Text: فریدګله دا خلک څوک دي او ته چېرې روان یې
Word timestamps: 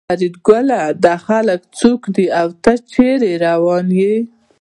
فریدګله 0.09 0.79
دا 1.05 1.15
خلک 1.27 1.59
څوک 1.79 2.01
دي 2.15 2.25
او 2.39 2.47
ته 2.63 2.71
چېرې 2.91 3.31
روان 3.45 3.87
یې 4.01 4.15